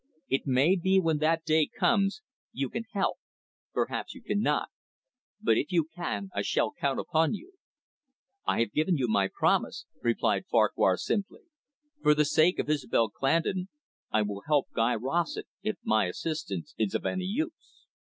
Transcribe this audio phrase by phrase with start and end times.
[0.29, 3.19] It may be, when that day comes, you can help,
[3.71, 4.69] perhaps you cannot.
[5.39, 7.51] But, if you can, I shall count upon you."
[8.43, 11.41] "I have given you my promise," replied Farquhar simply.
[12.01, 13.69] "For the sake of Isobel Clandon,
[14.09, 17.85] I will help Guy Rossett, if my assistance is of any use."